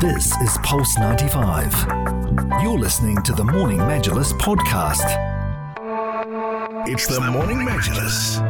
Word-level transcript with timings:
This 0.00 0.34
is 0.40 0.56
Pulse 0.62 0.96
95. 0.96 1.86
You're 2.62 2.78
listening 2.78 3.20
to 3.22 3.32
the 3.32 3.44
Morning 3.44 3.80
Majlis 3.80 4.32
podcast. 4.32 5.29
It's 6.86 7.06
the 7.06 7.20
Morning 7.20 7.58
Majlis. 7.58 8.40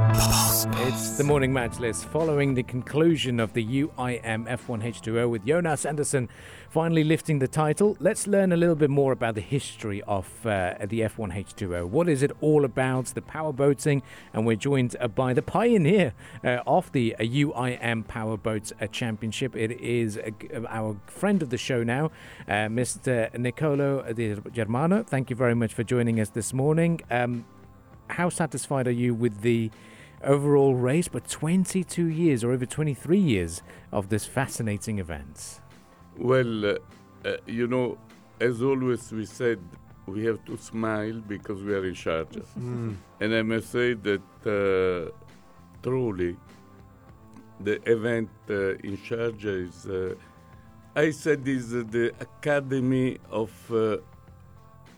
It's 0.87 1.16
the 1.16 1.25
morning 1.25 1.53
Majlis 1.53 2.04
following 2.04 2.54
the 2.54 2.62
conclusion 2.62 3.41
of 3.41 3.53
the 3.53 3.64
UIM 3.64 4.46
F1 4.48 4.82
H2O 4.82 5.29
with 5.29 5.45
Jonas 5.45 5.84
Andersson 5.84 6.29
finally 6.68 7.03
lifting 7.03 7.39
the 7.39 7.48
title. 7.48 7.96
Let's 7.98 8.27
learn 8.27 8.53
a 8.53 8.57
little 8.57 8.75
bit 8.75 8.90
more 8.90 9.12
about 9.12 9.35
the 9.35 9.40
history 9.40 10.03
of 10.03 10.27
uh, 10.46 10.75
the 10.80 11.00
F1 11.00 11.35
H2O. 11.35 11.86
What 11.86 12.08
is 12.08 12.22
it 12.22 12.30
all 12.40 12.64
about? 12.64 13.07
The 13.07 13.22
power 13.22 13.53
boating? 13.53 14.03
and 14.32 14.46
we're 14.46 14.57
joined 14.57 14.96
uh, 15.00 15.08
by 15.08 15.32
the 15.32 15.43
pioneer 15.43 16.12
uh, 16.44 16.58
of 16.67 16.93
the 16.93 17.14
uh, 17.17 17.22
UIM 17.22 18.07
Powerboats 18.07 18.72
uh, 18.81 18.86
Championship. 18.86 19.57
It 19.57 19.72
is 19.81 20.18
our 20.68 20.96
friend 21.07 21.43
of 21.43 21.50
the 21.50 21.58
show 21.58 21.82
now, 21.82 22.11
Mr. 22.49 23.36
Nicolo 23.39 24.04
Germano. 24.53 25.03
Thank 25.03 25.31
you 25.31 25.36
very 25.36 25.54
much 25.54 25.75
for 25.75 25.82
joining 25.82 26.21
us 26.21 26.31
this 26.31 26.53
morning. 26.53 27.00
Um, 27.11 27.44
how 28.11 28.29
satisfied 28.29 28.87
are 28.87 28.93
you 28.93 29.14
with 29.14 29.41
the 29.41 29.71
overall 30.23 30.75
race, 30.75 31.09
but 31.09 31.29
22 31.29 32.06
years 32.06 32.45
or 32.45 32.53
over 32.53 32.67
23 32.67 33.19
years 33.19 33.62
of 33.92 34.09
this 34.09 34.27
fascinating 34.27 34.98
event? 34.98 35.61
Well, 36.19 36.67
uh, 36.67 36.75
uh, 37.25 37.36
you 37.47 37.67
know, 37.67 37.98
as 38.41 38.62
always, 38.62 39.11
we 39.12 39.27
said 39.27 39.59
we 40.06 40.25
have 40.25 40.45
to 40.45 40.56
smile 40.56 41.20
because 41.20 41.62
we 41.62 41.75
are 41.75 41.86
in 41.86 41.95
Sharjah. 41.95 42.45
And 43.20 43.34
I 43.34 43.42
must 43.42 43.70
say 43.70 43.95
that 43.95 44.22
uh, 44.45 45.12
truly, 45.83 46.36
the 47.61 47.81
event 47.91 48.31
uh, 48.48 48.75
in 48.89 48.97
Sharjah 48.98 49.69
is, 49.69 49.86
uh, 49.86 50.14
I 50.97 51.11
said, 51.11 51.47
is 51.47 51.75
uh, 51.75 51.84
the 51.89 52.12
academy 52.20 53.19
of 53.31 53.53
uh, 53.70 53.98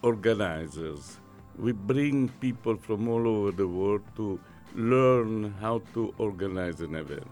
organizers. 0.03 1.19
We 1.58 1.72
bring 1.72 2.28
people 2.41 2.77
from 2.77 3.08
all 3.08 3.27
over 3.28 3.53
the 3.53 3.69
world 3.69 4.03
to 4.17 4.41
learn 4.75 5.55
how 5.61 5.83
to 5.95 6.14
organize 6.19 6.81
an 6.81 6.95
event. 6.95 7.27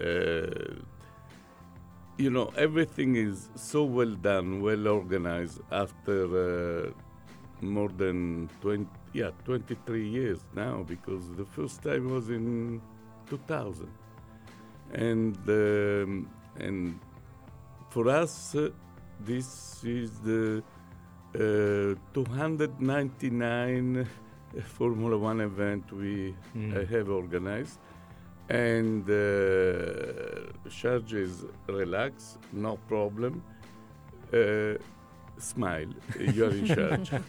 Uh, 0.00 0.82
you 2.18 2.30
know, 2.30 2.50
everything 2.56 3.16
is 3.16 3.48
so 3.54 3.84
well 3.84 4.14
done, 4.14 4.62
well 4.62 4.88
organized 4.88 5.60
after 5.70 6.86
uh, 6.86 6.90
more 7.60 7.90
than 7.90 8.48
20, 8.62 8.86
yeah, 9.12 9.30
23 9.44 10.08
years 10.08 10.40
now, 10.54 10.82
because 10.86 11.30
the 11.36 11.44
first 11.44 11.82
time 11.82 12.10
was 12.10 12.30
in 12.30 12.80
2000. 13.28 13.88
And, 14.92 15.36
um, 15.48 16.30
and 16.58 16.98
for 17.90 18.08
us, 18.08 18.54
uh, 18.54 18.70
this 19.20 19.84
is 19.84 20.10
the 20.20 20.62
299 22.14 24.06
Formula 24.64 25.16
One 25.18 25.40
event 25.40 25.92
we 25.92 26.34
Mm. 26.54 26.74
uh, 26.76 26.86
have 26.94 27.08
organized. 27.10 27.78
And 28.48 29.02
uh, 29.10 29.14
Sharjah 30.78 31.20
is 31.28 31.44
relaxed, 31.68 32.38
no 32.52 32.72
problem. 32.88 33.42
Uh, 34.32 34.74
smile, 35.38 35.90
you 36.34 36.44
are 36.46 36.50
in 36.60 36.64
Sharjah. 36.76 37.22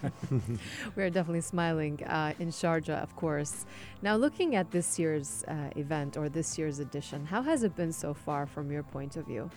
We're 0.96 1.10
definitely 1.10 1.42
smiling 1.42 2.04
uh, 2.04 2.34
in 2.40 2.50
Sharjah, 2.50 3.02
of 3.02 3.16
course. 3.16 3.66
Now, 4.02 4.16
looking 4.16 4.56
at 4.56 4.70
this 4.72 4.98
year's 5.00 5.44
uh, 5.48 5.54
event 5.76 6.12
or 6.18 6.30
this 6.30 6.58
year's 6.60 6.80
edition, 6.80 7.26
how 7.26 7.42
has 7.42 7.64
it 7.64 7.76
been 7.76 7.92
so 7.92 8.14
far 8.14 8.46
from 8.46 8.72
your 8.72 8.84
point 8.84 9.18
of 9.18 9.26
view? 9.26 9.50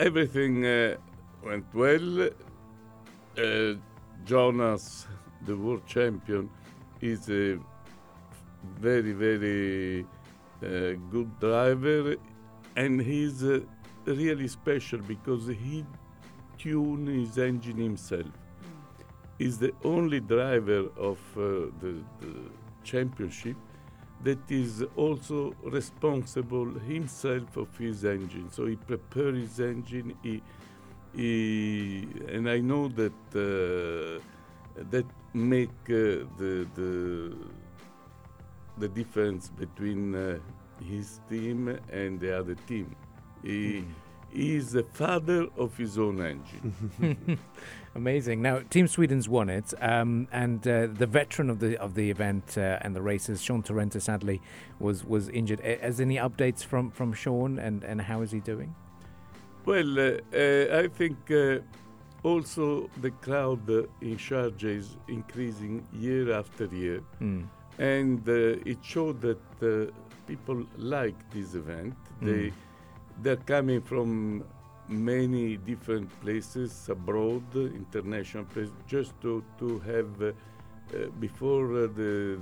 Everything 0.00 0.66
uh, 0.66 0.96
went 1.44 1.66
well. 1.72 2.28
Uh, 3.36 3.74
Jonas, 4.24 5.08
the 5.44 5.56
world 5.56 5.84
champion, 5.86 6.48
is 7.00 7.28
a 7.28 7.58
very, 8.78 9.12
very 9.12 10.06
uh, 10.62 10.96
good 11.10 11.40
driver, 11.40 12.14
and 12.76 13.00
he's 13.00 13.42
uh, 13.42 13.60
really 14.06 14.46
special 14.46 15.00
because 15.00 15.48
he 15.48 15.84
tuned 16.58 17.08
his 17.08 17.36
engine 17.36 17.76
himself. 17.76 18.30
He's 19.38 19.58
the 19.58 19.72
only 19.82 20.20
driver 20.20 20.88
of 20.96 21.18
uh, 21.36 21.72
the, 21.80 22.04
the 22.20 22.34
championship 22.84 23.56
that 24.22 24.48
is 24.48 24.84
also 24.96 25.54
responsible 25.64 26.72
himself 26.78 27.56
of 27.56 27.76
his 27.76 28.04
engine. 28.04 28.48
So 28.50 28.66
he 28.66 28.76
prepared 28.76 29.34
his 29.34 29.58
engine. 29.58 30.14
He 30.22 30.40
and 31.16 32.48
I 32.48 32.58
know 32.58 32.88
that 32.88 33.12
uh, 33.34 34.20
that 34.90 35.06
make 35.32 35.70
uh, 35.88 36.26
the 36.38 36.66
the 36.74 37.36
the 38.78 38.88
difference 38.88 39.50
between 39.50 40.14
uh, 40.14 40.38
his 40.82 41.20
team 41.28 41.78
and 41.92 42.20
the 42.20 42.36
other 42.38 42.54
team. 42.66 42.94
He, 43.42 43.84
he 44.32 44.56
is 44.56 44.72
the 44.72 44.82
father 44.82 45.46
of 45.56 45.76
his 45.76 45.96
own 45.96 46.20
engine. 46.20 47.38
Amazing. 47.94 48.42
Now, 48.42 48.60
Team 48.68 48.88
Sweden's 48.88 49.28
won 49.28 49.48
it, 49.48 49.72
um, 49.80 50.26
and 50.32 50.66
uh, 50.66 50.88
the 50.92 51.06
veteran 51.06 51.48
of 51.48 51.60
the 51.60 51.76
of 51.80 51.94
the 51.94 52.10
event 52.10 52.58
uh, 52.58 52.78
and 52.80 52.96
the 52.96 53.02
races, 53.02 53.40
Shaun 53.40 53.62
Torrente, 53.62 54.02
sadly 54.02 54.40
was 54.80 55.04
was 55.04 55.28
injured. 55.28 55.60
Has 55.60 56.00
any 56.00 56.16
updates 56.16 56.64
from 56.64 56.90
from 56.90 57.12
Shaun, 57.12 57.60
and 57.60 57.84
and 57.84 58.00
how 58.02 58.22
is 58.22 58.32
he 58.32 58.40
doing? 58.40 58.74
Well, 59.66 59.98
uh, 59.98 60.18
uh, 60.36 60.82
I 60.84 60.88
think 60.88 61.30
uh, 61.30 61.58
also 62.22 62.90
the 63.00 63.10
crowd 63.10 63.68
in 64.00 64.16
Sharjah 64.16 64.76
is 64.78 64.96
increasing 65.08 65.86
year 65.92 66.32
after 66.32 66.66
year, 66.66 67.00
Mm. 67.20 67.44
and 67.78 68.28
uh, 68.28 68.70
it 68.72 68.78
showed 68.82 69.20
that 69.22 69.44
uh, 69.62 69.90
people 70.26 70.58
like 70.76 71.18
this 71.30 71.54
event. 71.54 71.94
They 72.20 72.52
they're 73.22 73.44
coming 73.54 73.80
from 73.80 74.44
many 74.88 75.56
different 75.56 76.08
places 76.20 76.88
abroad, 76.90 77.44
international 77.54 78.44
places, 78.52 78.74
just 78.86 79.12
to 79.22 79.42
to 79.60 79.78
have 79.90 80.10
uh, 80.22 80.26
uh, 80.28 81.08
before 81.20 81.64
uh, 81.84 81.86
the 82.00 82.38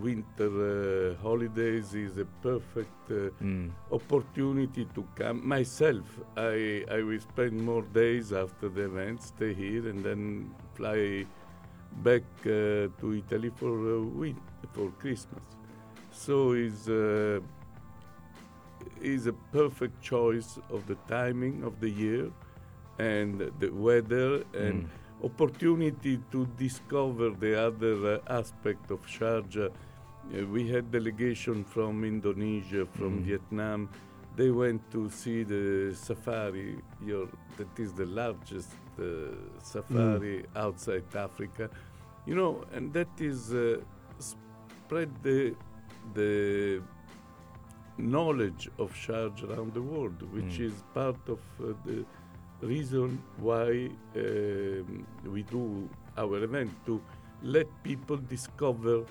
winter 0.00 0.50
uh, 0.66 1.14
holidays 1.22 1.94
is 1.94 2.18
a 2.18 2.26
perfect. 2.42 3.10
Uh, 3.10 3.30
Mm. 3.40 3.70
opportunity 3.92 4.84
to 4.96 5.02
come 5.20 5.38
myself 5.54 6.06
i 6.36 6.84
i 6.96 6.98
will 7.08 7.20
spend 7.20 7.54
more 7.70 7.82
days 8.02 8.32
after 8.32 8.68
the 8.76 8.82
event 8.90 9.22
stay 9.22 9.52
here 9.54 9.84
and 9.90 10.02
then 10.08 10.22
fly 10.76 11.24
back 12.08 12.24
uh, 12.46 12.52
to 13.00 13.06
italy 13.22 13.50
for 13.60 13.74
uh, 13.94 14.00
win- 14.20 14.42
for 14.74 14.88
christmas 15.02 15.44
so 16.24 16.36
is 16.52 16.88
uh, 16.88 17.38
is 19.00 19.26
a 19.26 19.32
perfect 19.52 20.00
choice 20.02 20.58
of 20.70 20.86
the 20.86 20.96
timing 21.08 21.62
of 21.62 21.78
the 21.80 21.90
year 21.90 22.30
and 22.98 23.40
the 23.60 23.68
weather 23.86 24.30
and 24.54 24.82
Mm. 24.84 24.88
Opportunity 25.22 26.20
to 26.30 26.46
discover 26.58 27.30
the 27.30 27.58
other 27.68 28.20
aspect 28.28 28.90
of 28.90 29.00
Sharjah. 29.06 29.70
Uh, 29.70 30.46
we 30.46 30.68
had 30.68 30.90
delegation 30.90 31.64
from 31.64 32.04
Indonesia, 32.04 32.86
from 32.86 33.20
Mm. 33.20 33.24
Vietnam. 33.24 33.88
They 34.36 34.50
went 34.50 34.82
to 34.90 35.08
see 35.08 35.44
the 35.44 35.94
safari. 35.94 36.76
Your, 37.04 37.28
that 37.56 37.78
is 37.78 37.92
the 37.94 38.04
largest 38.06 38.74
uh, 38.98 39.04
safari 39.62 40.44
outside 40.54 41.04
Africa. 41.14 41.70
You 42.26 42.34
know, 42.34 42.64
and 42.74 42.92
that 42.92 43.08
is 43.20 43.54
uh, 43.54 43.80
spread 44.18 45.10
the 45.22 45.54
the 46.14 46.82
knowledge 47.98 48.68
of 48.78 48.92
Sharjah 48.92 49.48
around 49.56 49.72
the 49.72 49.82
world, 49.82 50.20
which 50.34 50.58
Mm. 50.58 50.66
is 50.68 50.74
part 50.92 51.22
of 51.28 51.40
uh, 51.60 51.72
the 51.86 52.04
reason 52.62 53.22
why 53.38 53.90
um, 54.16 55.06
we 55.24 55.42
do 55.42 55.88
our 56.16 56.42
event 56.42 56.70
to 56.86 57.00
let 57.42 57.66
people 57.82 58.16
discover 58.16 59.04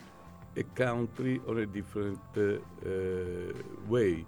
a 0.57 0.63
country 0.73 1.39
on 1.47 1.59
a 1.59 1.65
different 1.65 2.19
uh, 2.37 2.41
uh, 2.41 3.53
way. 3.87 4.25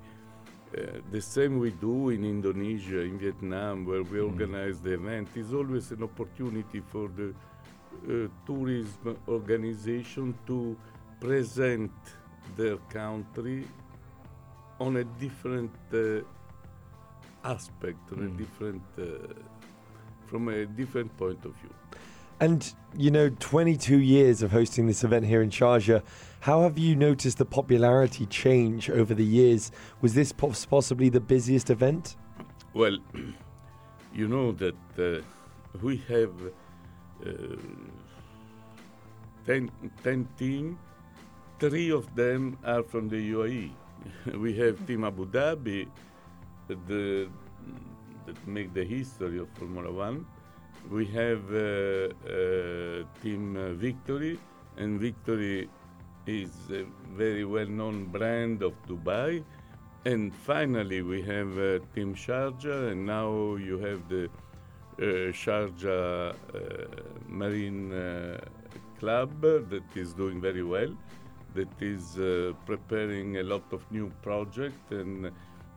Uh, 0.78 1.00
the 1.12 1.22
same 1.22 1.58
we 1.60 1.72
do 1.72 2.10
in 2.10 2.26
Indonesia, 2.26 3.00
in 3.00 3.18
Vietnam, 3.18 3.86
where 3.86 4.04
we 4.04 4.20
Mm. 4.20 4.32
organize 4.32 4.80
the 4.82 4.94
event, 4.94 5.30
is 5.36 5.54
always 5.54 5.92
an 5.92 6.04
opportunity 6.04 6.82
for 6.82 7.08
the 7.16 7.30
uh, 7.34 8.28
tourism 8.46 9.18
organization 9.28 10.36
to 10.46 10.76
present 11.20 11.92
their 12.56 12.78
country 12.90 13.66
on 14.80 14.98
a 14.98 15.04
different 15.20 15.72
uh, 15.94 16.22
aspect, 17.44 18.12
on 18.12 18.20
a 18.20 18.22
Mm. 18.30 18.38
different, 18.38 18.82
uh, 18.98 19.04
from 20.28 20.48
a 20.50 20.66
different 20.66 21.16
point 21.18 21.44
of 21.46 21.54
view. 21.56 21.70
And 22.40 22.72
you 22.96 23.10
know, 23.12 23.30
22 23.40 23.98
years 23.98 24.44
of 24.44 24.52
hosting 24.52 24.86
this 24.88 25.04
event 25.04 25.26
here 25.26 25.42
in 25.42 25.50
Sharjah. 25.50 26.04
How 26.42 26.62
have 26.62 26.78
you 26.78 26.96
noticed 26.96 27.38
the 27.40 27.46
popularity 27.46 28.26
change 28.28 28.90
over 28.90 29.14
the 29.16 29.26
years? 29.26 29.72
Was 30.02 30.14
this 30.14 30.32
possibly 30.32 31.10
the 31.10 31.20
busiest 31.20 31.70
event? 31.70 32.16
Well, 32.74 32.98
you 34.14 34.28
know 34.28 34.52
that 34.54 34.76
uh, 35.00 35.22
we 35.82 35.98
have 36.08 36.32
uh, 37.26 37.56
10, 39.46 39.72
10 40.04 40.28
teams. 40.38 40.78
Three 41.60 41.90
of 41.92 42.14
them 42.16 42.58
are 42.64 42.84
from 42.84 43.10
the 43.10 43.32
UAE. 43.34 43.72
we 44.38 44.54
have 44.58 44.86
Team 44.86 45.04
Abu 45.04 45.26
Dhabi, 45.26 45.88
the, 46.68 47.30
that 48.26 48.48
make 48.48 48.74
the 48.74 48.84
history 48.84 49.40
of 49.40 49.50
Formula 49.50 49.92
One. 49.92 50.26
We 50.90 51.06
have 51.08 51.44
uh, 51.54 51.58
uh, 51.58 53.04
Team 53.22 53.76
Victory, 53.78 54.40
and 54.78 55.00
Victory 55.00 55.70
is 56.26 56.52
a 56.72 56.86
very 57.16 57.46
well-known 57.46 58.06
brand 58.06 58.62
of 58.62 58.74
Dubai. 58.88 59.44
And 60.06 60.34
finally, 60.34 61.02
we 61.02 61.22
have 61.24 61.58
uh, 61.58 61.80
Team 61.94 62.16
Sharjah, 62.16 62.92
and 62.92 63.06
now 63.06 63.56
you 63.56 63.78
have 63.80 64.08
the 64.08 64.26
uh, 64.26 65.32
Sharjah 65.32 66.32
uh, 66.32 66.36
Marine 67.28 67.94
uh, 67.94 68.40
Club 69.00 69.42
that 69.42 69.84
is 69.96 70.14
doing 70.14 70.40
very 70.42 70.64
well, 70.64 70.96
that 71.54 71.70
is 71.82 72.18
preparing 72.66 73.38
a 73.38 73.44
lot 73.44 73.64
of 73.72 73.86
new 73.92 74.12
projects 74.22 74.92
and 74.92 75.32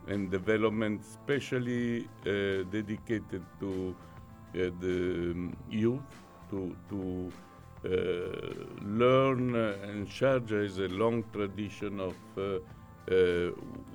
and 0.09 0.31
development, 0.31 1.03
especially 1.03 2.09
uh, 2.27 2.65
dedicated 2.71 3.43
to 3.61 3.95
uh, 4.55 4.71
the 4.81 5.31
um, 5.33 5.57
youth 5.71 6.01
to 6.51 6.75
to 6.89 7.33
uh, 7.85 7.89
learn. 8.83 9.55
and 9.55 10.09
Sharjah 10.09 10.65
is 10.65 10.79
a 10.79 10.89
long 10.89 11.25
tradition 11.33 12.01
of 12.01 12.15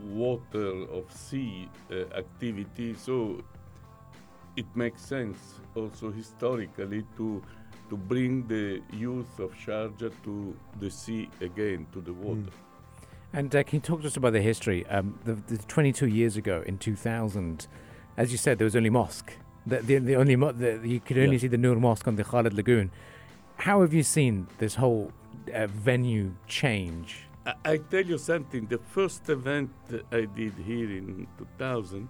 water 0.03 0.87
of 0.91 1.11
sea 1.11 1.69
activity, 2.15 2.93
so 2.95 3.41
it 4.55 4.65
makes 4.75 5.01
sense 5.01 5.61
also 5.75 6.11
historically 6.11 7.03
to 7.17 7.41
to 7.89 7.97
bring 7.97 8.47
the 8.47 8.81
youth 8.93 9.39
of 9.39 9.53
Sharjah 9.53 10.11
to 10.23 10.55
the 10.79 10.89
sea 10.89 11.29
again, 11.41 11.85
to 11.93 12.01
the 12.01 12.13
water. 12.13 12.51
And 13.35 13.53
uh, 13.53 13.63
can 13.63 13.75
you 13.77 13.81
talk 13.81 13.99
to 13.99 14.07
us 14.07 14.15
about 14.15 14.31
the 14.31 14.41
history? 14.41 14.87
Um, 14.87 15.19
the, 15.25 15.33
the 15.33 15.57
22 15.57 16.07
years 16.07 16.37
ago 16.37 16.63
in 16.65 16.77
2000, 16.77 17.67
as 18.15 18.31
you 18.31 18.37
said, 18.37 18.57
there 18.57 18.63
was 18.65 18.77
only 18.77 18.89
mosque. 18.89 19.33
The, 19.67 19.79
the, 19.79 19.97
the 19.97 20.15
only 20.15 20.37
mo- 20.37 20.53
the, 20.53 20.79
you 20.85 21.01
could 21.01 21.17
only 21.17 21.33
Yeah. 21.35 21.41
see 21.41 21.47
the 21.47 21.57
Nur 21.57 21.75
Mosque 21.75 22.07
on 22.07 22.15
the 22.15 22.23
Khalid 22.23 22.53
Lagoon. 22.53 22.91
How 23.57 23.81
have 23.81 23.93
you 23.93 24.03
seen 24.03 24.47
this 24.59 24.75
whole 24.75 25.11
uh, 25.53 25.67
venue 25.67 26.31
change? 26.47 27.27
I, 27.45 27.53
I 27.65 27.77
tell 27.77 28.05
you 28.05 28.17
something. 28.17 28.67
The 28.67 28.77
first 28.77 29.27
event 29.29 29.69
I 30.13 30.21
did 30.21 30.53
here 30.65 30.89
in 30.89 31.27
2000, 31.37 32.07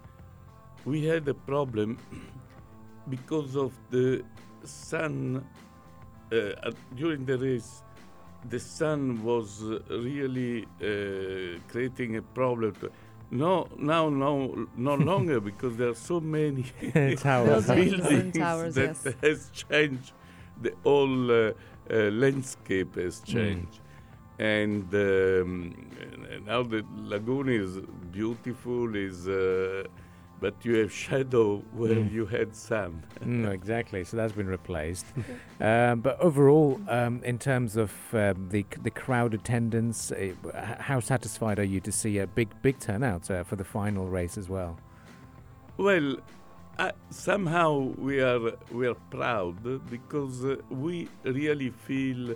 we 0.84 1.04
had 1.06 1.26
a 1.26 1.34
problem 1.34 1.98
because 3.10 3.56
of 3.56 3.72
the 3.90 4.22
sun. 4.62 5.44
Uh, 6.32 6.36
uh, 6.36 6.70
during 6.96 7.24
the 7.24 7.38
race, 7.38 7.82
the 8.48 8.60
sun 8.60 9.22
was 9.24 9.62
really 9.88 10.64
uh, 10.80 11.58
creating 11.68 12.16
a 12.16 12.22
problem. 12.22 12.74
To, 12.80 12.90
no, 13.30 13.66
now, 13.78 14.08
no, 14.08 14.66
no 14.76 14.94
longer 15.10 15.40
because 15.40 15.76
there 15.76 15.88
are 15.90 15.94
so 15.94 16.20
many 16.20 16.64
Towers. 17.16 17.66
Buildings 17.66 18.36
towers, 18.38 18.74
that 18.74 18.96
yes. 19.04 19.14
has 19.22 19.50
changed. 19.50 20.12
The 20.62 20.72
whole 20.84 21.30
uh, 21.30 21.52
uh, 21.90 21.94
landscape 22.12 22.94
has 22.96 23.20
Mm. 23.20 23.26
changed, 23.34 23.80
and 24.38 24.94
um, 24.94 25.74
now 26.46 26.62
the 26.62 26.82
lagoon 26.96 27.48
is 27.48 27.80
beautiful. 28.12 28.94
Is 28.96 29.28
uh, 29.28 29.84
but 30.40 30.54
you 30.64 30.74
have 30.76 30.92
shadow 30.92 31.58
where 31.72 31.94
Mm. 31.96 32.12
you 32.12 32.26
had 32.26 32.54
sun. 32.54 33.02
no, 33.24 33.50
exactly. 33.50 34.04
So 34.04 34.16
that's 34.16 34.32
been 34.34 34.46
replaced. 34.48 35.06
um, 35.60 36.00
but 36.00 36.20
overall, 36.20 36.78
um, 36.88 37.22
in 37.24 37.38
terms 37.38 37.76
of 37.76 37.90
um, 38.12 38.48
the 38.50 38.64
the 38.82 38.90
crowd 38.90 39.34
attendance, 39.34 40.12
uh, 40.12 40.32
how 40.80 41.00
satisfied 41.00 41.58
are 41.58 41.64
you 41.74 41.80
to 41.80 41.92
see 41.92 42.18
a 42.18 42.26
big 42.26 42.48
big 42.62 42.78
turnout 42.78 43.30
uh, 43.30 43.44
for 43.44 43.56
the 43.56 43.64
final 43.64 44.06
race 44.06 44.36
as 44.38 44.48
well? 44.48 44.76
Well, 45.78 46.16
uh, 46.78 46.92
somehow 47.10 47.70
we 47.98 48.20
are 48.20 48.52
we 48.70 48.86
are 48.86 48.98
proud 49.10 49.56
because 49.90 50.44
uh, 50.44 50.56
we 50.70 51.08
really 51.24 51.70
feel 51.70 52.34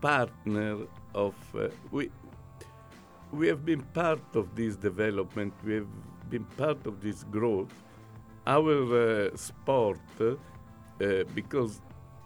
partner 0.00 0.78
of 1.14 1.34
uh, 1.54 1.68
we 1.90 2.10
we 3.32 3.48
have 3.48 3.64
been 3.64 3.82
part 3.94 4.20
of 4.34 4.54
this 4.54 4.76
development. 4.76 5.54
We 5.64 5.74
have 5.74 5.88
been 6.32 6.46
part 6.56 6.80
of 6.90 6.94
this 7.06 7.24
growth. 7.36 7.72
Our 8.46 8.76
uh, 8.94 9.36
sport, 9.36 10.00
uh, 10.20 10.34
because 11.34 11.72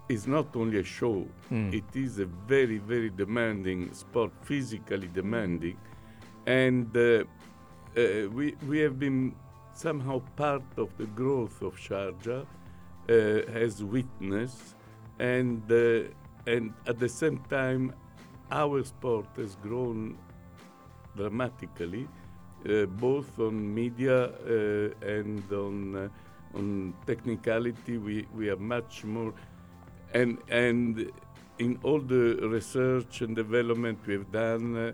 it's 0.09 0.27
not 0.37 0.49
only 0.61 0.79
a 0.79 0.89
show, 0.99 1.19
Mm. 1.51 1.71
it 1.81 1.91
is 2.05 2.13
a 2.27 2.29
very 2.55 2.79
very 2.93 3.11
demanding 3.23 3.81
sport, 4.03 4.31
physically 4.51 5.09
demanding, 5.21 5.77
and 6.65 6.87
uh, 6.97 7.05
uh, 7.05 8.29
we 8.37 8.47
we 8.71 8.77
have 8.87 8.97
been 9.07 9.21
somehow 9.87 10.17
part 10.45 10.69
of 10.85 10.89
the 11.01 11.09
growth 11.21 11.57
of 11.69 11.73
Sharjah 11.87 12.43
uh, 12.45 13.65
as 13.65 13.73
witness, 13.97 14.53
and 15.35 15.63
and 16.53 16.65
at 16.91 16.97
the 17.05 17.09
same 17.23 17.39
time, 17.61 17.83
our 18.63 18.79
sport 18.93 19.29
has 19.43 19.53
grown 19.67 19.99
dramatically, 21.17 22.05
both 22.87 23.39
on 23.39 23.75
media 23.75 24.19
uh, 24.25 25.09
and 25.17 25.43
on 25.53 25.77
uh, 25.97 26.59
on 26.59 26.95
technicality. 27.07 27.99
We 27.99 28.27
we 28.35 28.51
are 28.51 28.57
much 28.77 29.05
more, 29.05 29.33
and 30.15 30.39
and 30.49 31.11
in 31.59 31.79
all 31.83 32.01
the 32.01 32.25
research 32.57 33.23
and 33.23 33.37
development 33.37 33.99
we 34.07 34.15
have 34.15 34.31
done. 34.33 34.77
Uh, 34.77 34.93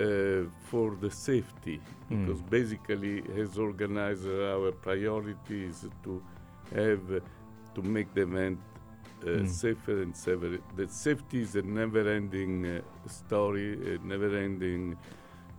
uh, 0.00 0.44
for 0.70 0.94
the 1.00 1.10
safety, 1.10 1.80
Mm. 2.10 2.26
because 2.26 2.40
basically, 2.42 3.16
as 3.36 3.58
organizer, 3.58 4.38
our 4.54 4.70
priority 4.70 5.64
is 5.64 5.88
to 6.04 6.22
have 6.72 7.02
uh, 7.16 7.20
to 7.74 7.82
make 7.82 8.08
the 8.14 8.22
event 8.22 8.58
uh, 9.22 9.26
Mm. 9.42 9.48
safer 9.48 10.02
and 10.02 10.14
safer. 10.16 10.58
The 10.76 10.86
safety 10.86 11.40
is 11.40 11.56
a 11.56 11.62
never-ending 11.62 12.54
uh, 12.66 12.80
story, 13.08 13.98
never-ending, 14.04 14.96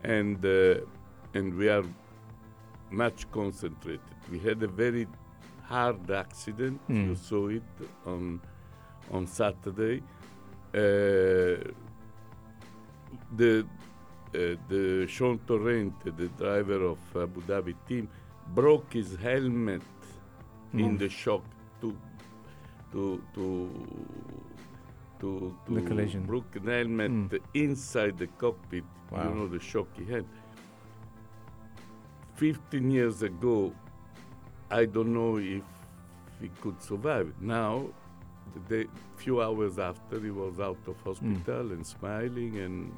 and 0.03 0.37
uh, 0.45 0.75
and 1.33 1.53
we 1.55 1.69
are 1.69 1.83
much 2.91 3.29
concentrated. 3.31 4.01
We 4.31 4.39
had 4.39 4.61
a 4.63 4.67
very 4.67 5.07
hard 5.63 6.09
accident. 6.11 6.79
Mm. 6.89 7.07
You 7.09 7.15
saw 7.15 7.47
it 7.49 7.63
on 8.05 8.41
on 9.11 9.27
Saturday. 9.27 10.01
Uh, 10.73 10.77
the 13.35 13.65
uh, 14.35 14.55
the 14.69 15.07
Shaun 15.07 15.39
Torrente, 15.47 16.15
the 16.15 16.27
driver 16.37 16.83
of 16.85 16.99
Abu 17.15 17.41
Dhabi 17.41 17.75
team, 17.87 18.07
broke 18.53 18.93
his 18.93 19.15
helmet 19.15 19.81
in 20.73 20.91
Mm. 20.95 20.99
the 20.99 21.09
shock 21.09 21.43
to 21.81 21.95
to 22.91 23.21
to 23.35 23.69
to, 25.19 25.53
to 25.67 25.73
The 25.75 25.81
collision. 25.81 26.25
broken 26.25 26.63
helmet 26.67 27.11
Mm. 27.11 27.39
inside 27.53 28.17
the 28.17 28.27
cockpit. 28.37 28.83
Wow. 29.11 29.23
You 29.23 29.35
know 29.35 29.47
the 29.47 29.59
shock 29.59 29.87
he 29.97 30.05
had. 30.05 30.25
Fifteen 32.39 32.89
years 32.89 33.21
ago, 33.21 33.73
I 34.71 34.85
don't 34.85 35.13
know 35.13 35.35
if 35.37 35.63
he 36.39 36.47
could 36.61 36.81
survive. 36.81 37.33
Now, 37.41 37.87
the 38.53 38.61
day, 38.71 38.89
few 39.17 39.41
hours 39.41 39.77
after, 39.77 40.21
he 40.21 40.31
was 40.31 40.57
out 40.61 40.79
of 40.87 40.95
hospital 41.03 41.73
and 41.73 41.85
smiling, 41.85 42.59
and 42.59 42.93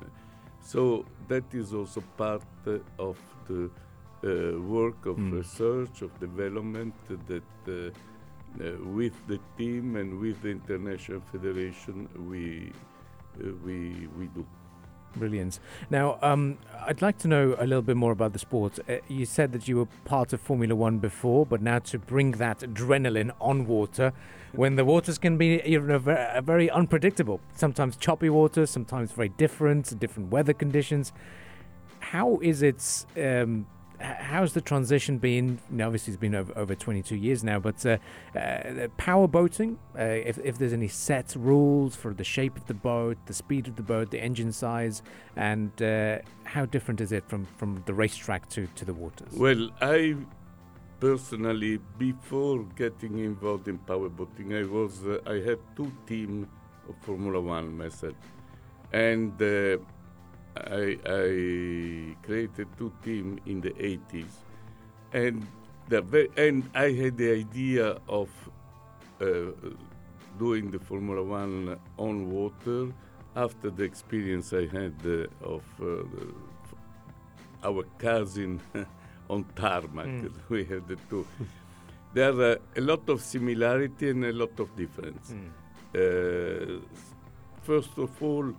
so 0.62 1.06
that 1.28 1.44
is 1.56 1.74
also 1.74 2.04
part 2.18 2.44
uh, 2.68 2.78
of 3.00 3.18
the 3.48 3.64
uh, 4.24 4.62
work 4.62 5.08
of 5.08 5.18
Mm. 5.18 5.32
research, 5.42 6.04
of 6.04 6.12
development 6.20 6.94
that 7.32 7.52
uh, 7.68 7.74
uh, 7.74 8.78
with 8.98 9.16
the 9.26 9.40
team 9.58 9.96
and 9.96 10.20
with 10.20 10.38
the 10.44 10.50
international 10.60 11.22
federation 11.32 12.08
we 12.30 12.72
we 13.66 13.78
we 14.20 14.26
do. 14.36 14.46
Brilliant. 15.16 15.60
Now, 15.90 16.18
um, 16.22 16.58
I'd 16.88 17.02
like 17.02 17.18
to 17.20 17.28
know 17.28 17.56
a 17.60 17.68
little 17.68 17.82
bit 17.82 17.98
more 17.98 18.12
about 18.12 18.34
the 18.34 18.40
sport. 18.40 18.80
Uh, 18.88 18.98
you 19.08 19.26
said 19.26 19.52
that 19.52 19.68
you 19.68 19.78
were 19.78 19.88
part 20.06 20.32
of 20.32 20.40
Formula 20.40 20.74
One 20.74 21.00
before, 21.00 21.46
but 21.46 21.62
now 21.62 21.80
to 21.80 22.00
bring 22.00 22.32
that 22.34 22.60
adrenaline 22.60 23.32
on 23.42 23.68
water, 23.68 24.14
when 24.54 24.76
the 24.78 24.86
waters 24.86 25.18
can 25.18 25.38
be 25.38 25.62
know, 25.80 26.00
ve- 26.00 26.40
very 26.44 26.70
unpredictable, 26.70 27.42
sometimes 27.56 27.98
choppy 27.98 28.30
waters, 28.30 28.70
sometimes 28.70 29.12
very 29.12 29.30
different, 29.30 30.00
different 30.00 30.32
weather 30.32 30.54
conditions. 30.54 31.12
How 32.00 32.40
is 32.42 32.62
it? 32.62 33.06
Um, 33.18 33.68
how's 34.02 34.54
the 34.54 34.62
transition 34.62 35.18
been? 35.18 35.60
Know, 35.70 35.88
obviously, 35.88 36.14
it's 36.14 36.20
been 36.20 36.36
over, 36.36 36.58
over 36.58 36.76
22 36.76 37.16
years 37.16 37.44
now, 37.44 37.60
but 37.60 37.86
uh, 37.86 37.98
uh, 38.38 38.88
power 38.98 39.28
boating, 39.28 39.78
uh, 39.98 40.04
if, 40.04 40.38
if 40.40 40.58
there's 40.58 40.74
any 40.74 40.88
set 40.88 41.36
rules 41.38 41.96
for 41.96 42.14
the 42.14 42.24
shape 42.24 42.58
of 42.58 42.68
the 42.68 42.74
boat, 42.74 43.18
the 43.26 43.34
speed 43.34 43.68
of 43.68 43.76
the 43.76 43.84
boat, 43.84 44.12
the 44.12 44.22
engine 44.22 44.52
size, 44.52 45.02
and 45.36 45.82
uh, 45.82 46.20
how 46.44 46.66
different 46.66 47.02
is 47.02 47.12
it 47.12 47.24
from, 47.28 47.46
from 47.58 47.84
the 47.86 47.94
racetrack 47.94 48.50
to, 48.50 48.68
to 48.76 48.86
the 48.86 48.94
waters? 48.94 49.32
Well, 49.34 49.70
I 49.82 50.16
personally, 51.00 51.80
before 51.98 52.64
getting 52.76 53.20
involved 53.20 53.68
in 53.68 53.78
powerboating, 53.80 54.58
I 54.58 54.68
was 54.70 55.06
uh, 55.06 55.20
I 55.26 55.42
had 55.48 55.60
two 55.76 55.92
teams 56.08 56.48
of 56.88 56.96
Formula 57.02 57.40
One 57.40 57.78
myself, 57.78 58.16
and 58.92 59.34
uh, 59.42 59.78
I, 60.58 60.98
I 61.06 62.16
created 62.26 62.68
two 62.78 62.92
teams 63.04 63.40
in 63.46 63.62
the 63.62 63.72
80s, 63.72 64.34
and 65.14 65.46
the 65.90 66.30
and 66.38 66.70
I 66.76 66.92
had 66.92 67.18
the 67.18 67.32
idea 67.32 67.98
of 68.08 68.30
uh, 69.22 69.26
doing 70.38 70.72
the 70.72 70.80
Formula 70.80 71.24
One 71.24 71.78
on 71.98 72.30
water 72.32 72.92
after 73.36 73.70
the 73.70 73.84
experience 73.84 74.52
I 74.54 74.66
had 74.68 74.96
uh, 75.06 75.28
of 75.56 75.64
uh, 75.80 75.86
the- 76.14 76.34
our 77.64 77.84
cousin 78.00 78.60
on 79.30 79.46
tarmac. 79.56 80.08
Mm. 80.08 80.32
We 80.50 80.66
had 80.66 80.88
the 80.88 80.98
two. 81.10 81.26
there 82.14 82.34
are 82.34 82.58
a 82.76 82.82
lot 82.82 83.08
of 83.10 83.22
similarity 83.22 84.10
and 84.10 84.26
a 84.26 84.34
lot 84.34 84.60
of 84.60 84.76
difference. 84.76 85.34
Mm. 85.34 85.50
Uh, 85.94 86.80
first 87.62 87.98
of 87.98 88.12
all, 88.24 88.54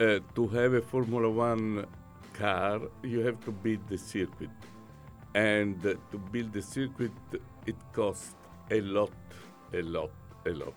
uh, 0.00 0.20
to 0.34 0.48
have 0.48 0.74
a 0.74 0.82
Formula 0.82 1.28
One 1.28 1.86
car, 2.32 2.80
you 3.02 3.20
have 3.20 3.44
to 3.44 3.50
build 3.50 3.80
the 3.88 3.98
circuit. 3.98 4.50
And 5.34 5.84
uh, 5.84 5.94
to 6.12 6.18
build 6.18 6.52
the 6.52 6.62
circuit, 6.62 7.12
it 7.66 7.76
costs 7.92 8.34
a 8.70 8.80
lot, 8.80 9.10
a 9.72 9.82
lot, 9.82 10.10
a 10.46 10.50
lot. 10.50 10.74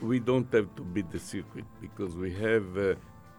We 0.00 0.18
don't 0.20 0.52
have 0.52 0.74
to 0.76 0.82
build 0.82 1.10
the 1.10 1.18
circuit 1.18 1.64
because 1.80 2.14
we 2.16 2.32
have 2.34 2.76
uh, 2.76 2.94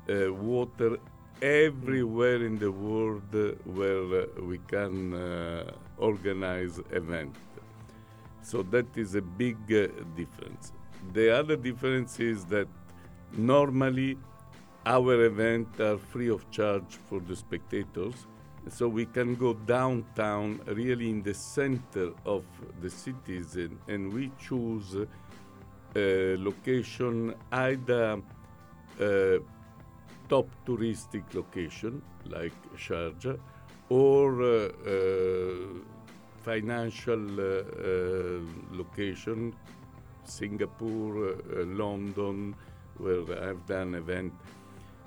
uh, 0.10 0.34
water 0.34 0.98
everywhere 1.42 2.46
in 2.46 2.58
the 2.58 2.72
world 2.72 3.24
uh, 3.34 3.52
where 3.66 4.28
we 4.42 4.58
can 4.68 5.14
organize 5.98 6.80
events. 6.92 7.40
So 8.42 8.62
that 8.64 8.86
is 8.96 9.16
a 9.16 9.22
big 9.22 9.58
difference. 9.68 10.74
The 11.14 11.36
other 11.36 11.56
difference 11.56 12.20
is 12.20 12.46
that 12.46 12.68
normally 13.38 14.18
our 14.86 15.26
events 15.26 15.80
are 15.80 15.98
free 15.98 16.30
of 16.30 16.50
charge 16.52 17.00
for 17.08 17.20
the 17.20 17.36
spectators. 17.36 18.28
So 18.68 18.88
we 18.88 19.06
can 19.06 19.36
go 19.36 19.54
downtown, 19.54 20.60
really 20.66 21.10
in 21.10 21.22
the 21.22 21.34
center 21.34 22.14
of 22.26 22.46
the 22.82 22.90
cities, 22.90 23.56
and, 23.56 23.78
and 23.88 24.12
we 24.12 24.32
choose 24.40 24.96
a 25.96 26.36
location 26.38 27.36
either 27.52 28.22
uh, 29.00 29.38
top 30.30 30.48
touristic 30.66 31.24
location 31.34 32.02
like 32.26 32.54
Sharjah 32.76 33.40
or 33.90 34.42
uh, 34.42 34.48
uh, 34.48 35.80
financial 36.42 37.40
uh, 37.40 37.44
uh, 37.44 38.40
location, 38.72 39.54
Singapore, 40.24 41.36
London, 41.66 42.56
where 42.98 43.22
I've 43.44 43.66
done 43.68 43.96
event. 43.96 44.34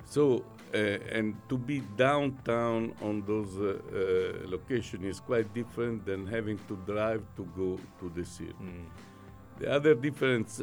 So, 0.09 0.43
uh, 0.73 0.77
and 1.13 1.35
to 1.49 1.59
be 1.59 1.81
downtown 1.97 2.95
on 3.03 3.23
those 3.27 3.57
uh, 3.59 3.79
uh, 3.93 4.51
locations 4.51 5.05
is 5.05 5.21
quite 5.21 5.53
different 5.53 6.07
than 6.07 6.27
having 6.27 6.59
to 6.69 6.77
drive 6.87 7.23
to 7.37 7.45
go 7.57 7.79
to 8.01 8.11
the 8.15 8.25
city. 8.25 8.55
Mm. 8.63 8.87
The 9.59 9.71
other 9.71 9.95
difference 9.95 10.63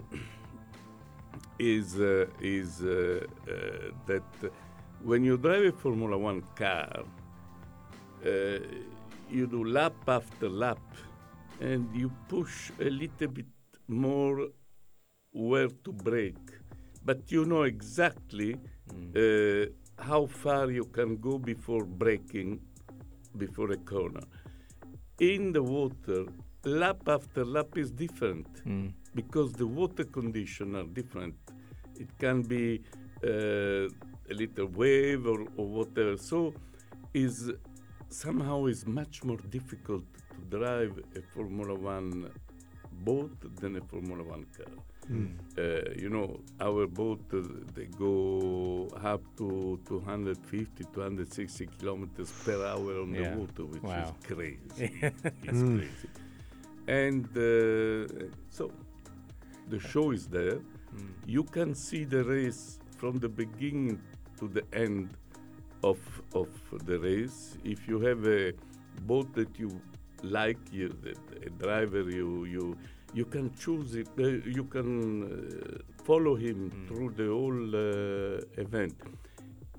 is 1.59 1.99
uh, 1.99 2.25
is 2.39 2.79
that 2.79 4.23
when 5.03 5.23
you 5.23 5.37
drive 5.37 5.65
a 5.65 5.71
Formula 5.71 6.17
One 6.17 6.43
car, 6.55 7.03
uh, 8.25 8.29
you 9.29 9.45
do 9.47 9.63
lap 9.63 9.93
after 10.07 10.49
lap, 10.49 10.81
and 11.61 11.87
you 11.95 12.11
push 12.27 12.71
a 12.79 12.89
little 12.89 13.27
bit 13.27 13.45
more 13.87 14.47
where 15.31 15.67
to 15.67 15.91
brake, 15.91 16.49
but 17.03 17.31
you 17.31 17.45
know 17.45 17.63
exactly 17.63 18.55
uh, 19.15 19.65
how 19.97 20.25
far 20.25 20.71
you 20.71 20.85
can 20.85 21.17
go 21.17 21.37
before 21.37 21.85
braking 21.85 22.59
before 23.37 23.71
a 23.71 23.77
corner. 23.77 24.23
In 25.19 25.51
the 25.51 25.63
water, 25.63 26.25
lap 26.63 27.07
after 27.07 27.45
lap 27.45 27.77
is 27.77 27.91
different 27.91 28.47
Mm. 28.65 28.93
because 29.13 29.51
the 29.53 29.67
water 29.67 30.03
conditions 30.03 30.75
are 30.75 30.87
different. 30.99 31.35
It 31.95 32.09
can 32.19 32.41
be 32.41 32.81
uh, 33.23 33.87
a 34.31 34.33
little 34.33 34.67
wave 34.67 35.25
or, 35.27 35.41
or 35.57 35.67
whatever. 35.67 36.17
So, 36.17 36.53
is 37.13 37.51
somehow 38.09 38.65
is 38.65 38.85
much 38.85 39.23
more 39.23 39.37
difficult 39.49 40.03
to 40.33 40.57
drive 40.57 40.93
a 41.15 41.21
Formula 41.33 41.73
One 41.75 42.29
boat 42.91 43.37
than 43.61 43.77
a 43.77 43.81
Formula 43.81 44.23
One 44.23 44.45
car. 44.57 44.73
Uh, 45.09 45.61
you 45.95 46.09
know, 46.09 46.39
our 46.59 46.87
boat 46.87 47.21
uh, 47.33 47.37
they 47.75 47.85
go 47.85 48.89
up 49.03 49.21
to 49.37 49.79
250, 49.87 50.83
260 50.93 51.67
kilometers 51.79 52.31
per 52.43 52.65
hour 52.65 53.01
on 53.01 53.13
Yeah. 53.13 53.29
the 53.33 53.37
water, 53.39 53.65
which 53.65 53.83
Wow. 53.83 54.03
is 54.03 54.11
crazy. 54.27 54.89
it's 55.43 55.61
crazy. 55.61 56.09
And 56.87 57.25
uh, 57.37 58.25
so 58.49 58.71
the 59.69 59.79
show 59.79 60.11
is 60.11 60.27
there. 60.27 60.57
Mm. 60.57 61.13
You 61.25 61.43
can 61.43 61.75
see 61.75 62.03
the 62.05 62.23
race 62.23 62.79
from 62.97 63.19
the 63.19 63.29
beginning 63.29 64.01
to 64.39 64.47
the 64.47 64.63
end 64.73 65.09
of 65.83 65.99
of 66.33 66.49
the 66.85 66.97
race. 66.99 67.57
If 67.63 67.87
you 67.87 67.99
have 68.01 68.25
a 68.27 68.53
boat 69.05 69.33
that 69.35 69.57
you 69.59 69.69
like, 70.23 70.59
you, 70.71 70.89
a 71.45 71.49
driver, 71.63 72.01
you 72.09 72.45
you 72.45 72.77
you 73.15 73.25
can 73.25 73.49
choose 73.55 73.95
it. 73.95 74.09
Uh, 74.19 74.23
you 74.57 74.65
can 74.65 74.89
uh, 75.23 76.03
follow 76.03 76.35
him 76.35 76.69
Mm. 76.69 76.87
through 76.87 77.09
the 77.19 77.27
whole 77.35 77.75
uh, 77.75 78.61
event. 78.61 78.93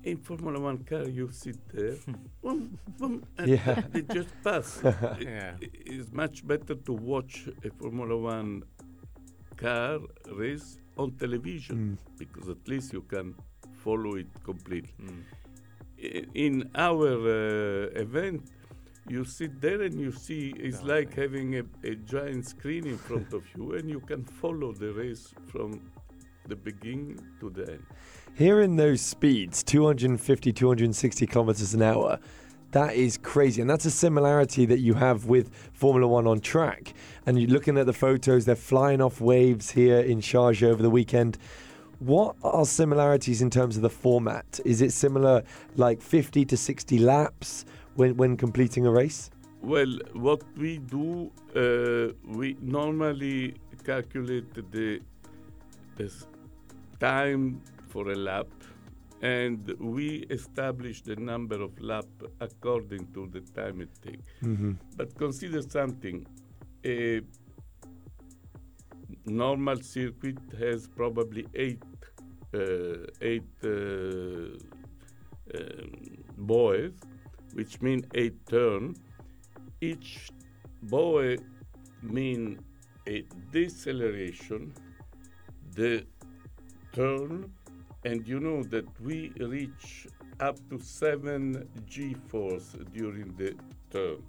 In 0.03 0.17
Formula 0.17 0.59
One 0.59 0.79
car, 0.89 1.03
you 1.07 1.29
sit 1.31 1.57
there, 1.73 1.95
boom, 2.41 2.77
boom, 2.99 3.23
and 3.37 3.47
Yeah. 3.49 3.81
they 3.91 4.01
just 4.17 4.29
pass. 4.43 4.67
Yeah. 5.21 5.55
It- 5.61 5.75
It's 5.85 6.11
much 6.11 6.37
better 6.47 6.75
to 6.87 6.93
watch 6.93 7.47
a 7.63 7.69
Formula 7.79 8.15
One 8.17 8.63
car 9.55 9.99
race 10.31 10.77
on 10.97 11.11
television 11.23 11.97
because 12.17 12.49
at 12.49 12.67
least 12.67 12.93
you 12.93 13.01
can 13.13 13.35
follow 13.83 14.15
it 14.15 14.27
completely. 14.43 14.93
Mm. 15.01 15.23
In 16.35 16.69
our 16.75 17.09
uh, 17.17 18.01
event, 18.05 18.41
you 19.09 19.23
sit 19.25 19.61
there 19.61 19.81
and 19.81 19.99
you 19.99 20.11
see 20.11 20.53
it's 20.57 20.81
Oh, 20.81 20.87
like 20.87 21.13
having 21.13 21.55
a, 21.57 21.63
a 21.83 21.95
giant 21.95 22.45
screen 22.45 22.87
in 22.87 22.97
front 22.97 23.33
of 23.33 23.43
you, 23.55 23.73
and 23.73 23.89
you 23.89 23.99
can 23.99 24.23
follow 24.23 24.73
the 24.73 24.91
race 24.93 25.33
from 25.47 25.91
the 26.47 26.55
beginning 26.55 27.19
to 27.39 27.49
the 27.49 27.71
end. 27.73 27.85
Hearing 28.35 28.75
those 28.75 29.01
speeds, 29.01 29.63
250, 29.63 30.53
260 30.53 31.27
kilometers 31.27 31.73
an 31.73 31.81
hour, 31.81 32.19
that 32.71 32.95
is 32.95 33.17
crazy. 33.17 33.61
And 33.61 33.69
that's 33.69 33.85
a 33.85 33.91
similarity 33.91 34.65
that 34.65 34.79
you 34.79 34.93
have 34.93 35.25
with 35.25 35.53
Formula 35.73 36.07
One 36.07 36.27
on 36.27 36.39
track. 36.39 36.93
And 37.25 37.39
you're 37.39 37.49
looking 37.49 37.77
at 37.77 37.85
the 37.85 37.93
photos, 37.93 38.45
they're 38.45 38.55
flying 38.55 39.01
off 39.01 39.21
waves 39.21 39.71
here 39.71 39.99
in 39.99 40.19
Sharjah 40.19 40.67
over 40.67 40.83
the 40.83 40.89
weekend. 40.89 41.37
What 41.99 42.35
are 42.43 42.65
similarities 42.65 43.41
in 43.41 43.49
terms 43.49 43.75
of 43.75 43.81
the 43.81 43.89
format? 43.89 44.59
Is 44.65 44.81
it 44.81 44.93
similar, 44.93 45.43
like 45.75 46.01
50 46.01 46.45
to 46.45 46.55
60 46.55 46.99
laps 46.99 47.65
when, 47.97 48.15
when 48.15 48.37
completing 48.37 48.85
a 48.85 48.91
race? 48.91 49.29
Well, 49.61 49.93
what 50.13 50.43
we 50.55 50.77
do, 50.77 51.31
uh, 51.55 52.13
we 52.25 52.55
normally 52.61 53.55
calculate 53.83 54.53
the, 54.71 55.01
the 55.95 56.13
time 56.99 57.61
for 57.89 58.11
a 58.11 58.15
lap, 58.15 58.47
and 59.21 59.73
we 59.79 60.27
establish 60.29 61.01
the 61.01 61.15
number 61.15 61.59
of 61.59 61.79
lap 61.81 62.05
according 62.39 63.07
to 63.13 63.27
the 63.27 63.41
time 63.59 63.81
it 63.81 63.89
takes. 64.03 64.31
Mm-hmm. 64.43 64.73
But 64.95 65.17
consider 65.17 65.63
something: 65.63 66.27
a 66.85 67.21
normal 69.25 69.81
circuit 69.81 70.37
has 70.59 70.87
probably 70.87 71.47
eight 71.55 71.83
uh, 72.53 73.07
eight 73.21 73.43
uh, 73.63 73.69
um, 75.57 75.91
buoys, 76.37 76.93
which 77.57 77.81
mean 77.81 78.05
eight 78.13 78.37
turn. 78.45 78.95
Each 79.81 80.29
buoy 80.83 81.39
mean 82.03 82.59
a 83.07 83.25
deceleration, 83.51 84.73
the 85.73 86.05
turn, 86.93 87.51
and 88.05 88.27
you 88.27 88.39
know 88.39 88.61
that 88.63 88.85
we 89.01 89.31
reach 89.39 90.07
up 90.39 90.57
to 90.69 90.79
seven 90.79 91.67
g-force 91.87 92.75
during 92.93 93.35
the 93.37 93.55
turn 93.91 94.21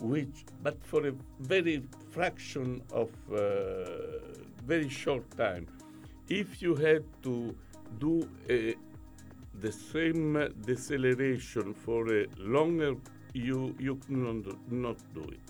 which 0.00 0.44
but 0.62 0.82
for 0.82 1.06
a 1.06 1.12
very 1.40 1.82
fraction 2.10 2.82
of 2.92 3.10
uh, 3.32 3.44
very 4.66 4.88
short 4.88 5.24
time 5.36 5.66
if 6.28 6.60
you 6.62 6.74
had 6.74 7.04
to 7.22 7.54
do 7.98 8.28
a, 8.48 8.74
the 9.64 9.72
same 9.72 10.32
deceleration 10.70 11.72
for 11.84 12.00
a 12.20 12.26
longer 12.54 12.92
you 13.32 13.74
you 13.86 13.94
cannot 14.06 14.44
not 14.70 14.98
do 15.14 15.22
it. 15.36 15.46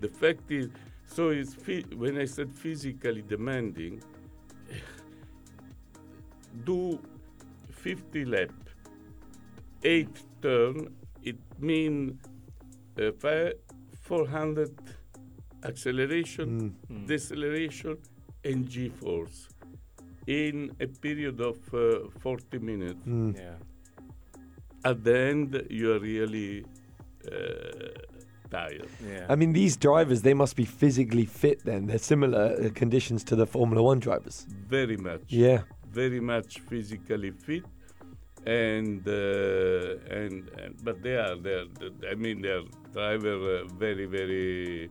The 0.00 0.08
fact 0.08 0.50
is, 0.50 0.68
so 1.16 1.22
it's 1.30 1.54
when 2.02 2.14
I 2.24 2.26
said 2.26 2.48
physically 2.64 3.22
demanding, 3.34 3.94
do 6.64 6.98
50 7.70 8.24
lap, 8.24 8.52
eight 9.82 10.16
turn, 10.40 10.94
it 11.22 11.38
means 11.58 12.12
uh, 12.98 13.10
fi- 13.18 13.54
400 14.02 14.70
acceleration, 15.64 16.74
Mm. 16.90 17.06
deceleration, 17.06 17.96
and 18.44 18.68
G 18.68 18.88
force 18.90 19.48
in 20.26 20.70
a 20.80 20.86
period 20.86 21.40
of 21.40 21.58
uh, 21.74 22.08
40 22.20 22.58
minutes. 22.58 23.06
Mm. 23.06 23.36
Yeah. 23.36 23.56
At 24.84 25.02
the 25.04 25.18
end, 25.18 25.66
you 25.70 25.92
are 25.92 25.98
really 25.98 26.64
uh, 27.30 27.32
tired. 28.50 28.88
Yeah. 29.06 29.26
I 29.28 29.34
mean, 29.36 29.52
these 29.52 29.76
drivers, 29.76 30.22
they 30.22 30.34
must 30.34 30.56
be 30.56 30.64
physically 30.64 31.24
fit 31.24 31.64
then. 31.64 31.86
They're 31.86 31.98
similar 31.98 32.56
uh, 32.60 32.70
conditions 32.74 33.24
to 33.24 33.36
the 33.36 33.46
Formula 33.46 33.82
One 33.82 33.98
drivers. 34.00 34.46
Very 34.68 34.96
much. 34.96 35.22
Yeah. 35.28 35.62
very 35.94 36.20
much 36.20 36.58
physically 36.68 37.30
fit, 37.30 37.64
and 38.44 39.06
uh, 39.06 40.18
and, 40.20 40.50
and 40.60 40.74
but 40.82 41.00
they 41.04 41.14
are 41.16 41.36
they 41.36 41.54
are 41.60 41.66
I 42.10 42.14
mean 42.16 42.42
they 42.42 42.48
are 42.48 42.64
driver 42.92 43.60
uh, 43.60 43.64
very 43.78 44.06
very. 44.06 44.90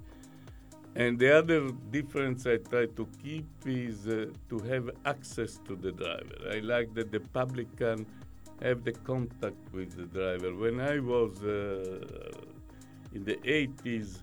And 0.96 1.18
the 1.18 1.32
other 1.40 1.72
difference 1.92 2.46
I 2.46 2.58
try 2.58 2.86
to 2.86 3.08
keep 3.22 3.48
is 3.66 4.08
uh, 4.08 4.28
to 4.50 4.60
have 4.60 4.92
access 5.06 5.60
to 5.68 5.76
the 5.76 5.92
driver. 5.92 6.36
I 6.52 6.60
like 6.60 6.94
that 6.94 7.12
the 7.12 7.20
public 7.20 7.76
can 7.78 8.06
have 8.62 8.84
the 8.84 8.92
contact 8.92 9.58
with 9.74 9.96
the 9.98 10.06
driver. 10.06 10.54
When 10.56 10.80
I 10.80 11.00
was 11.00 11.42
uh, 11.44 12.06
in 13.16 13.24
the 13.26 13.38
80s, 13.38 14.20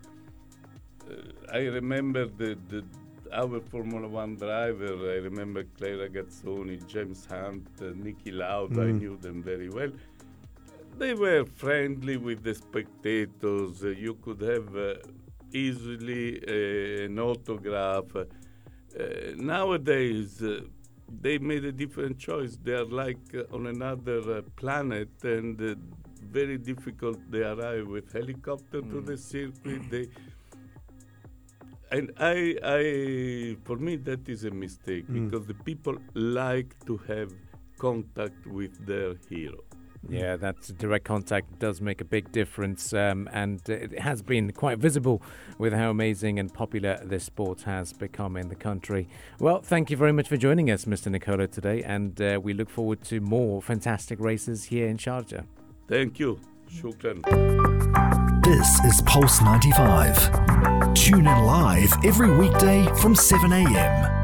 uh, 1.10 1.14
I 1.52 1.62
remember 1.66 2.26
the, 2.26 2.56
the 2.68 2.84
our 3.32 3.60
Formula 3.60 4.08
One 4.08 4.36
driver. 4.36 4.94
I 5.12 5.16
remember 5.16 5.64
Clay 5.76 5.92
Regazzoni, 5.92 6.84
James 6.86 7.26
Hunt, 7.26 7.66
uh, 7.80 7.84
Niki 8.04 8.32
Lauda. 8.32 8.82
I 8.82 8.92
Mm. 8.92 8.98
knew 9.00 9.16
them 9.16 9.42
very 9.42 9.68
well. 9.68 9.90
They 10.98 11.14
were 11.14 11.44
friendly 11.44 12.16
with 12.16 12.42
the 12.42 12.54
spectators. 12.54 13.82
Uh, 13.84 13.88
you 13.88 14.14
could 14.22 14.40
have 14.40 14.76
uh, 14.76 14.94
easily 15.52 16.40
uh, 16.46 17.04
an 17.06 17.18
autograph. 17.18 18.14
Uh, 18.16 18.24
nowadays, 19.36 20.42
uh, 20.42 20.60
they 21.20 21.38
made 21.38 21.64
a 21.64 21.72
different 21.72 22.18
choice. 22.18 22.56
They 22.62 22.72
are 22.72 22.84
like 22.84 23.34
uh, 23.34 23.54
on 23.56 23.66
another 23.66 24.42
planet, 24.56 25.10
and 25.22 25.76
very 26.22 26.58
difficult. 26.58 27.18
They 27.30 27.42
arrive 27.42 27.86
with 27.88 28.12
helicopter 28.12 28.80
to 28.80 28.96
Mm. 29.02 29.06
the 29.06 29.16
circuit. 29.16 29.82
They 29.90 30.08
and 31.92 32.12
I, 32.20 32.56
I, 32.62 33.56
for 33.64 33.76
me, 33.76 33.96
that 33.96 34.28
is 34.28 34.44
a 34.44 34.50
mistake 34.50 35.06
Mm. 35.08 35.14
because 35.30 35.46
the 35.46 35.54
people 35.54 35.96
like 36.14 36.76
to 36.86 36.96
have 37.08 37.32
contact 37.78 38.46
with 38.46 38.74
their 38.86 39.14
hero. 39.28 39.60
Yeah, 40.08 40.36
that 40.36 40.56
direct 40.78 41.04
contact 41.04 41.58
does 41.58 41.80
make 41.80 42.00
a 42.00 42.04
big 42.04 42.32
difference, 42.32 42.92
um, 42.94 43.28
and 43.32 43.60
it 43.68 43.98
has 43.98 44.22
been 44.22 44.52
quite 44.52 44.78
visible 44.78 45.22
with 45.58 45.72
how 45.72 45.90
amazing 45.90 46.38
and 46.38 46.52
popular 46.52 46.98
this 47.04 47.24
sport 47.24 47.62
has 47.62 47.92
become 47.92 48.36
in 48.36 48.48
the 48.48 48.54
country. 48.54 49.08
Well, 49.38 49.60
thank 49.60 49.90
you 49.90 49.96
very 49.96 50.12
much 50.12 50.28
for 50.28 50.36
joining 50.36 50.70
us, 50.70 50.86
Mr. 50.86 51.10
Nicola, 51.10 51.46
today, 51.48 51.82
and 51.82 52.20
uh, 52.20 52.40
we 52.42 52.54
look 52.54 52.70
forward 52.70 53.02
to 53.04 53.20
more 53.20 53.60
fantastic 53.60 54.18
races 54.20 54.64
here 54.64 54.86
in 54.86 54.96
Sharjah. 54.96 55.44
Thank 55.86 56.18
you. 56.18 56.40
Shukran. 56.70 57.22
This 58.44 58.80
is 58.84 59.02
Pulse 59.02 59.42
95. 59.42 60.94
Tune 60.94 61.26
in 61.26 61.44
live 61.44 61.92
every 62.04 62.36
weekday 62.36 62.86
from 63.00 63.14
7 63.14 63.52
a.m. 63.52 64.19